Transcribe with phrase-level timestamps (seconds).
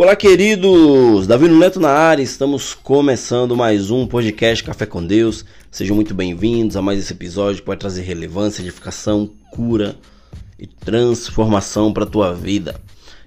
[0.00, 1.26] Olá, queridos!
[1.26, 5.44] Davi Neto na área, estamos começando mais um podcast Café com Deus.
[5.72, 9.96] Sejam muito bem-vindos a mais esse episódio que vai trazer relevância, edificação, cura
[10.56, 12.80] e transformação para a tua vida.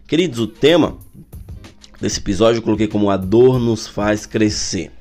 [0.07, 0.97] Queridos, o tema
[1.99, 4.93] desse episódio eu coloquei como a dor nos faz crescer.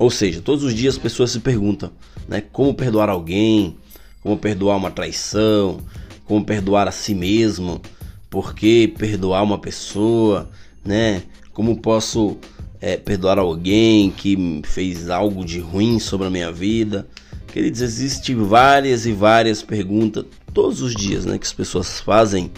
[0.00, 1.92] Ou seja, todos os dias as pessoas se perguntam,
[2.26, 3.76] né, como perdoar alguém,
[4.20, 5.78] como perdoar uma traição,
[6.24, 7.80] como perdoar a si mesmo,
[8.28, 10.50] por que perdoar uma pessoa,
[10.86, 11.22] né?
[11.52, 12.36] Como posso
[12.80, 17.06] é, perdoar alguém que fez algo de ruim sobre a minha vida?
[17.52, 22.50] Queridos, existem várias e várias perguntas todos os dias, né, que as pessoas fazem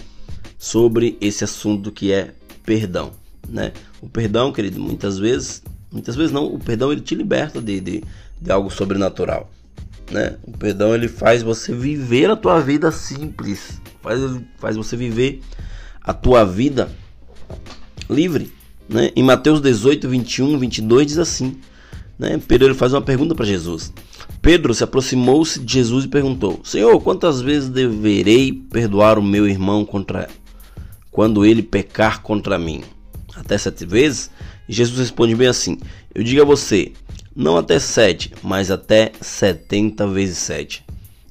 [0.56, 2.32] sobre esse assunto que é
[2.64, 3.12] perdão,
[3.48, 3.72] né?
[4.00, 8.04] O perdão, querido, muitas vezes, muitas vezes não, o perdão ele te liberta de, de,
[8.40, 9.50] de algo sobrenatural,
[10.10, 10.36] né?
[10.44, 14.20] O perdão ele faz você viver a tua vida simples, faz,
[14.58, 15.40] faz você viver
[16.02, 16.88] a tua vida
[18.08, 18.52] livre.
[18.88, 19.10] Né?
[19.14, 21.56] Em Mateus 18, 21, 22 diz assim:
[22.18, 22.40] né?
[22.48, 23.92] Pedro ele faz uma pergunta para Jesus.
[24.42, 29.84] Pedro se aproximou-se de Jesus e perguntou: Senhor, quantas vezes deverei perdoar o meu irmão
[29.84, 30.28] contra
[31.10, 32.82] quando ele pecar contra mim?
[33.36, 34.30] Até sete vezes?
[34.68, 35.78] E Jesus responde bem assim:
[36.12, 36.92] Eu digo a você,
[37.36, 40.84] não até sete, mas até setenta vezes sete.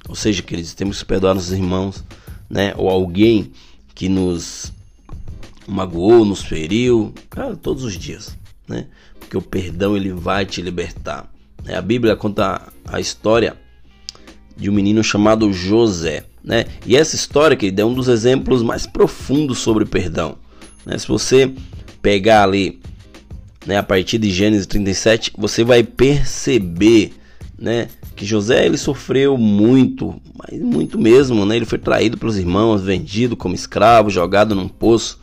[0.08, 2.02] Ou seja, queridos, temos que perdoar nossos irmãos,
[2.48, 2.72] né?
[2.78, 3.52] Ou alguém
[3.94, 4.72] que nos
[5.68, 8.86] magoou, nos feriu, cara, todos os dias, né?
[9.20, 11.30] Porque o perdão ele vai te libertar.
[11.66, 13.56] É, a Bíblia conta a história
[14.56, 16.64] de um menino chamado José, né?
[16.86, 20.38] E essa história que é um dos exemplos mais profundos sobre perdão,
[20.86, 20.96] né?
[20.96, 21.52] Se você
[22.00, 22.80] pegar ali,
[23.66, 27.12] né, a partir de Gênesis 37, você vai perceber,
[27.58, 31.56] né, que José ele sofreu muito, mas muito mesmo, né?
[31.56, 35.20] Ele foi traído pelos irmãos, vendido como escravo, jogado num poço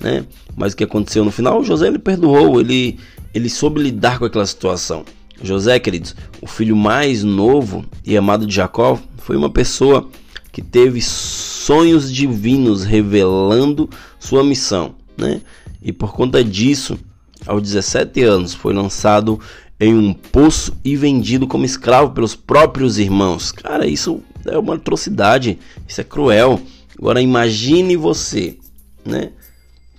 [0.00, 0.24] né?
[0.56, 1.62] Mas o que aconteceu no final?
[1.64, 2.98] José ele perdoou, ele,
[3.34, 5.04] ele soube lidar com aquela situação.
[5.42, 10.08] José, queridos, o filho mais novo e amado de Jacó, foi uma pessoa
[10.52, 13.88] que teve sonhos divinos revelando
[14.18, 15.40] sua missão, né?
[15.82, 16.98] E por conta disso,
[17.46, 19.40] aos 17 anos, foi lançado
[19.80, 23.50] em um poço e vendido como escravo pelos próprios irmãos.
[23.50, 25.58] Cara, isso é uma atrocidade,
[25.88, 26.60] isso é cruel.
[26.96, 28.56] Agora imagine você,
[29.04, 29.30] né?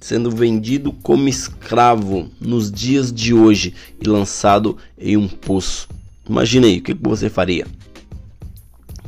[0.03, 5.87] Sendo vendido como escravo nos dias de hoje e lançado em um poço.
[6.29, 7.65] Imagine aí, o que você faria?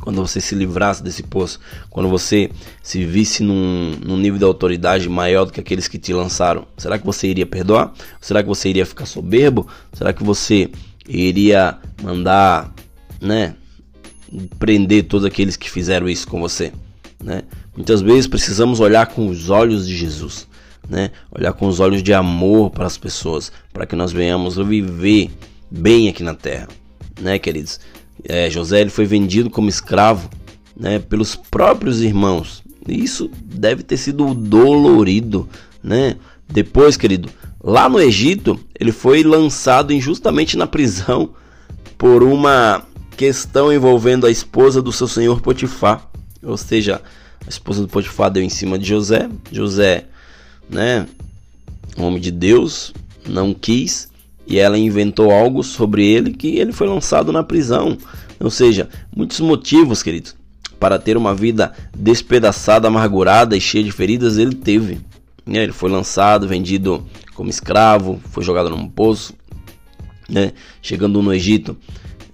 [0.00, 2.50] Quando você se livrasse desse poço, quando você
[2.82, 6.98] se visse num, num nível de autoridade maior do que aqueles que te lançaram, será
[6.98, 7.92] que você iria perdoar?
[8.18, 9.68] Será que você iria ficar soberbo?
[9.92, 10.70] Será que você
[11.06, 12.74] iria mandar,
[13.20, 13.54] né,
[14.58, 16.72] prender todos aqueles que fizeram isso com você?
[17.22, 17.42] Né?
[17.76, 20.48] Muitas vezes precisamos olhar com os olhos de Jesus
[20.88, 21.10] né?
[21.30, 25.30] Olhar com os olhos de amor para as pessoas, para que nós venhamos viver
[25.70, 26.68] bem aqui na terra,
[27.20, 27.80] né, queridos?
[28.24, 30.28] É, José ele foi vendido como escravo,
[30.76, 32.62] né, pelos próprios irmãos.
[32.88, 35.48] Isso deve ter sido dolorido,
[35.82, 36.16] né?
[36.48, 37.28] Depois, querido,
[37.62, 41.30] lá no Egito, ele foi lançado injustamente na prisão
[41.98, 42.82] por uma
[43.16, 46.08] questão envolvendo a esposa do seu senhor Potifar.
[46.42, 47.02] Ou seja,
[47.44, 49.28] a esposa do Potifar deu em cima de José.
[49.50, 50.06] José
[50.68, 51.06] né?
[51.96, 52.92] Homem de Deus
[53.26, 54.08] não quis
[54.46, 57.96] e ela inventou algo sobre ele que ele foi lançado na prisão.
[58.38, 60.36] Ou seja, muitos motivos, queridos,
[60.78, 65.00] para ter uma vida despedaçada, amargurada e cheia de feridas ele teve.
[65.44, 65.62] Né?
[65.62, 69.34] Ele foi lançado, vendido como escravo, foi jogado num poço.
[70.28, 70.52] Né?
[70.82, 71.76] Chegando no Egito,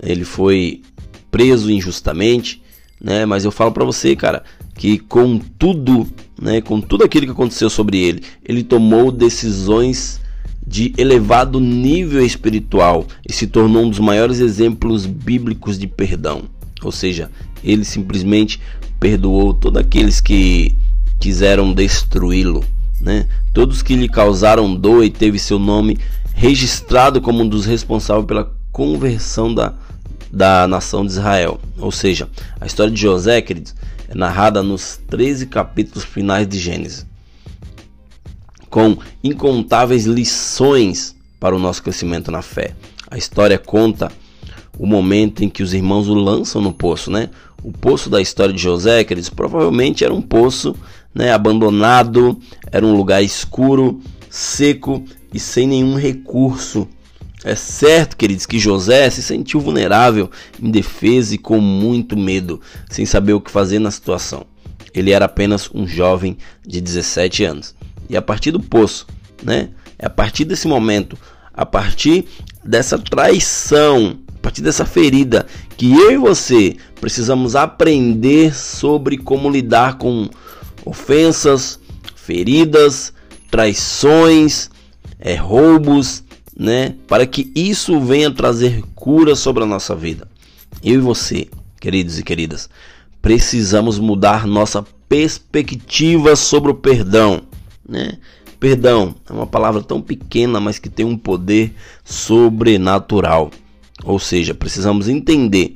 [0.03, 0.83] ele foi
[1.31, 2.63] preso injustamente,
[3.01, 3.25] né?
[3.25, 4.45] Mas eu falo para você, cara,
[4.75, 6.07] que com tudo,
[6.43, 10.21] né, com tudo aquilo que aconteceu sobre ele, ele tomou decisões
[10.67, 16.43] de elevado nível espiritual e se tornou um dos maiores exemplos bíblicos de perdão.
[16.83, 17.31] Ou seja,
[17.63, 18.61] ele simplesmente
[18.99, 20.75] perdoou todos aqueles que
[21.21, 22.65] quiseram destruí-lo,
[23.01, 23.29] né?
[23.55, 25.99] Todos que lhe causaram dor e teve seu nome
[26.35, 29.75] registrado como um dos responsáveis pela conversão da,
[30.33, 31.61] da nação de Israel.
[31.79, 32.29] Ou seja,
[32.61, 33.75] a história de José, queridos,
[34.13, 37.07] é narrada nos 13 capítulos finais de Gênesis,
[38.69, 42.75] com incontáveis lições para o nosso crescimento na fé.
[43.11, 44.13] A história conta
[44.79, 47.31] o momento em que os irmãos o lançam no poço, né?
[47.63, 50.77] O poço da história de José, que eles provavelmente era um poço,
[51.15, 52.39] né, abandonado,
[52.71, 56.87] era um lugar escuro, seco e sem nenhum recurso
[57.45, 60.31] é certo, queridos, que José se sentiu vulnerável,
[60.61, 64.47] indefeso e com muito medo, sem saber o que fazer na situação.
[64.95, 67.75] Ele era apenas um jovem de 17 anos.
[68.09, 69.07] E a partir do poço,
[69.43, 69.71] né?
[69.99, 71.17] É a partir desse momento,
[71.53, 72.27] a partir
[72.65, 75.47] dessa traição, a partir dessa ferida,
[75.77, 80.29] que eu e você precisamos aprender sobre como lidar com
[80.85, 81.79] ofensas,
[82.15, 83.13] feridas,
[83.51, 84.71] traições,
[85.19, 86.25] é, roubos,
[86.63, 86.95] né?
[87.09, 90.29] Para que isso venha trazer cura sobre a nossa vida.
[90.83, 91.49] Eu e você,
[91.81, 92.71] queridos e queridas,
[93.21, 97.43] precisamos mudar nossa perspectiva sobre o perdão,
[97.87, 98.17] né?
[98.61, 101.75] Perdão é uma palavra tão pequena, mas que tem um poder
[102.05, 103.51] sobrenatural.
[104.05, 105.75] Ou seja, precisamos entender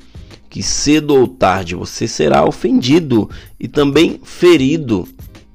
[0.48, 3.28] que cedo ou tarde você será ofendido
[3.58, 5.06] e também ferido,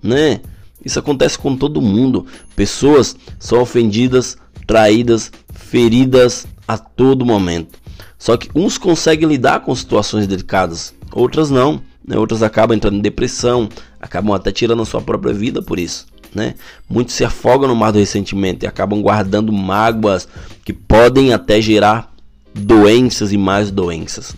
[0.04, 0.42] né?
[0.84, 2.26] Isso acontece com todo mundo.
[2.54, 4.38] Pessoas são ofendidas,
[4.72, 7.78] traídas, feridas a todo momento.
[8.18, 11.82] Só que uns conseguem lidar com situações delicadas, outras não.
[12.08, 12.18] Né?
[12.18, 13.68] Outras acabam entrando em depressão,
[14.00, 16.06] acabam até tirando a sua própria vida por isso.
[16.34, 16.56] Né?
[16.90, 20.26] Muitos se afogam no mar do ressentimento e acabam guardando mágoas
[20.64, 22.10] que podem até gerar
[22.56, 24.34] doenças e mais doenças.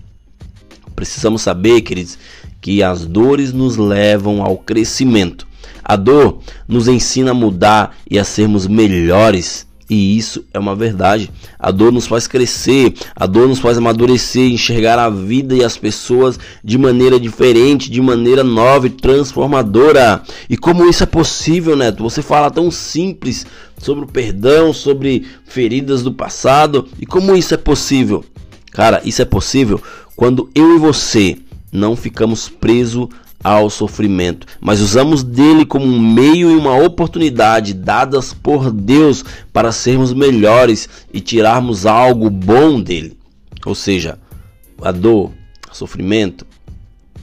[0.95, 2.17] Precisamos saber, queridos,
[2.59, 5.45] que as dores nos levam ao crescimento.
[5.83, 9.67] A dor nos ensina a mudar e a sermos melhores.
[9.93, 11.29] E isso é uma verdade.
[11.59, 15.77] A dor nos faz crescer, a dor nos faz amadurecer, enxergar a vida e as
[15.77, 20.23] pessoas de maneira diferente, de maneira nova e transformadora.
[20.49, 22.01] E como isso é possível, Neto?
[22.01, 23.45] Você fala tão simples
[23.77, 26.87] sobre o perdão, sobre feridas do passado.
[26.99, 28.25] E como isso é possível?
[28.71, 29.79] Cara, isso é possível
[30.15, 31.37] quando eu e você
[31.71, 33.09] não ficamos presos
[33.43, 39.71] ao sofrimento, mas usamos dele como um meio e uma oportunidade dadas por Deus para
[39.71, 43.17] sermos melhores e tirarmos algo bom dele.
[43.65, 44.17] Ou seja,
[44.81, 45.31] a dor,
[45.69, 46.45] o sofrimento,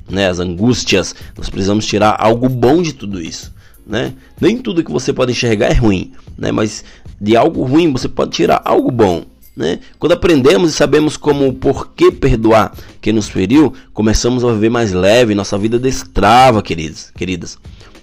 [0.08, 3.54] né, as angústias, nós precisamos tirar algo bom de tudo isso.
[3.86, 4.12] Né?
[4.40, 6.52] Nem tudo que você pode enxergar é ruim, né?
[6.52, 6.84] mas
[7.20, 9.24] de algo ruim você pode tirar algo bom.
[9.56, 9.80] Né?
[9.98, 14.92] Quando aprendemos e sabemos como o porquê perdoar quem nos feriu, começamos a viver mais
[14.92, 17.58] leve, nossa vida destrava, queridos, queridas.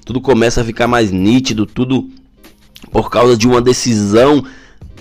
[0.05, 2.09] Tudo começa a ficar mais nítido, tudo
[2.91, 4.43] por causa de uma decisão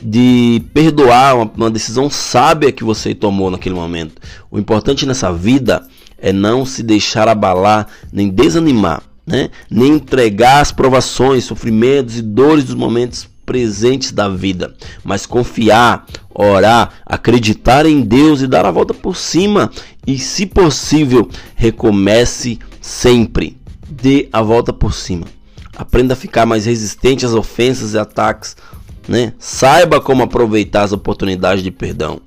[0.01, 4.21] de perdoar, uma, uma decisão sábia que você tomou naquele momento.
[4.51, 5.87] O importante nessa vida
[6.19, 9.51] é não se deixar abalar nem desanimar, né?
[9.71, 16.05] nem entregar as provações, sofrimentos e dores dos momentos presentes da vida, mas confiar,
[16.35, 19.71] orar, acreditar em Deus e dar a volta por cima
[20.07, 23.57] e, se possível, recomece sempre.
[23.89, 25.27] Dê a volta por cima.
[25.77, 28.57] Aprenda a ficar mais resistente às ofensas e ataques,
[29.09, 29.33] né?
[29.39, 32.21] Saiba como aproveitar as oportunidades de perdão.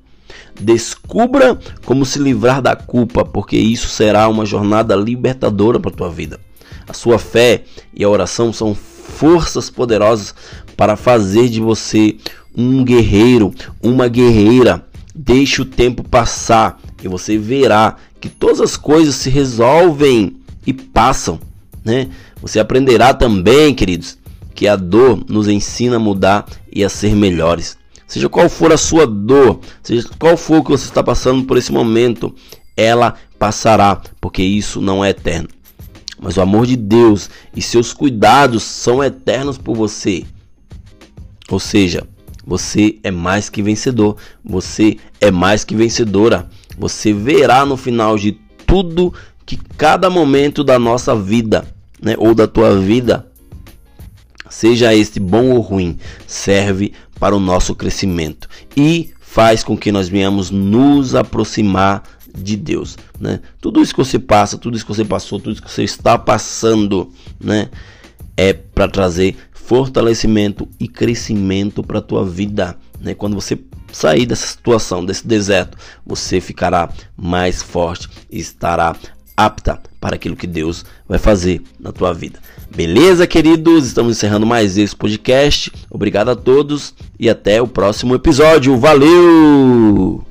[0.59, 6.39] Descubra como se livrar da culpa, porque isso será uma jornada libertadora para tua vida.
[6.87, 7.63] A sua fé
[7.93, 10.33] e a oração são forças poderosas
[10.79, 12.15] para fazer de você
[12.55, 13.53] um guerreiro,
[13.83, 14.87] uma guerreira.
[15.13, 21.37] Deixe o tempo passar e você verá que todas as coisas se resolvem e passam,
[21.83, 22.07] né?
[22.41, 24.17] Você aprenderá também, queridos,
[24.55, 27.77] que a dor nos ensina a mudar e a ser melhores.
[28.07, 31.57] Seja qual for a sua dor, seja qual for o que você está passando por
[31.57, 32.33] esse momento,
[32.77, 35.49] ela passará, porque isso não é eterno.
[36.21, 40.23] Mas o amor de Deus e seus cuidados são eternos por você.
[41.49, 42.07] Ou seja,
[42.45, 46.47] você é mais que vencedor, você é mais que vencedora.
[46.77, 48.33] Você verá no final de
[48.65, 49.13] tudo
[49.45, 51.67] que cada momento da nossa vida,
[52.01, 53.27] né, ou da tua vida,
[54.49, 60.07] seja este bom ou ruim, serve para o nosso crescimento e faz com que nós
[60.07, 62.03] venhamos nos aproximar
[62.35, 63.41] de Deus, né?
[63.59, 66.17] Tudo isso que você passa, tudo isso que você passou, tudo isso que você está
[66.17, 67.69] passando, né,
[68.37, 69.35] é para trazer
[69.69, 72.75] fortalecimento e crescimento para a tua vida.
[72.99, 73.13] Né?
[73.13, 73.55] Quando você
[73.91, 78.95] sair dessa situação, desse deserto, você ficará mais forte e estará
[79.37, 82.39] apta para aquilo que Deus vai fazer na tua vida.
[82.75, 83.85] Beleza, queridos?
[83.85, 85.71] Estamos encerrando mais esse podcast.
[85.87, 88.75] Obrigado a todos e até o próximo episódio.
[88.75, 90.28] Valeu!